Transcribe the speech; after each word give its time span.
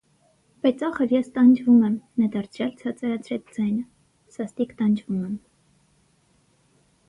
Բայց 0.67 0.79
ախր 0.87 1.11
ես 1.15 1.29
տանջվում 1.35 1.83
եմ,- 1.89 1.99
նա 2.23 2.31
դարձյալ 2.37 2.73
ցածրացրեց 2.81 3.53
ձայնը,- 3.59 4.35
սաստիկ 4.39 4.77
տանջվում 4.83 5.23
եմ… 5.31 5.41